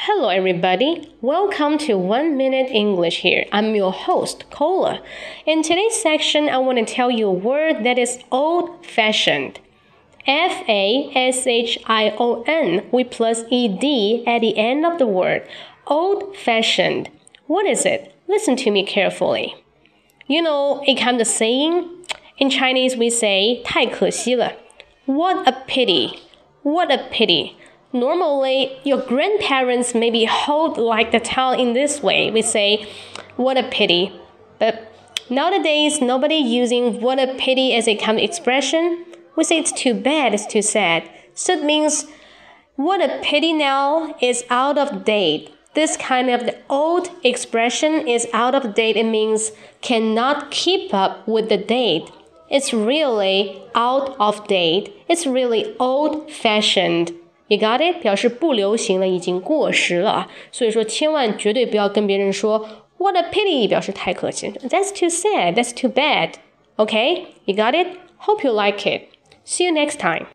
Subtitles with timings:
[0.00, 1.12] Hello, everybody.
[1.20, 3.44] Welcome to One Minute English here.
[3.52, 5.02] I'm your host, Cola.
[5.44, 9.60] In today's section, I want to tell you a word that is old fashioned.
[10.26, 14.98] F A S H I O N We plus E D at the end of
[14.98, 15.46] the word.
[15.86, 17.10] Old fashioned.
[17.46, 18.14] What is it?
[18.28, 19.54] Listen to me carefully.
[20.26, 21.90] You know, it comes a saying.
[22.38, 24.54] In Chinese, we say 太可惜了.
[25.06, 26.18] What a pity.
[26.62, 27.56] What a pity.
[27.93, 32.31] Normally, your grandparents maybe hold like the towel in this way.
[32.31, 32.87] We say,
[33.35, 34.13] what a pity.
[34.59, 34.93] But
[35.29, 39.05] nowadays, nobody using what a pity as a common expression.
[39.35, 41.09] We say it's too bad, it's too sad.
[41.33, 42.05] So it means
[42.75, 45.53] what a pity now is out of date.
[45.73, 48.97] This kind of the old expression is out of date.
[48.97, 52.09] It means cannot keep up with the date.
[52.49, 54.93] It's really out of date.
[55.07, 57.13] It's really old fashioned.
[57.51, 58.01] You got it？
[58.01, 60.31] 表示不流行了，已经过时了啊。
[60.53, 62.65] 所以说，千万绝对不要跟别人说
[62.97, 64.47] "What a pity"，表示太可惜。
[64.69, 65.55] That's too sad.
[65.55, 66.35] That's too bad.
[66.77, 67.23] Okay?
[67.43, 67.87] You got it?
[68.19, 69.09] Hope you like it.
[69.45, 70.27] See you next time.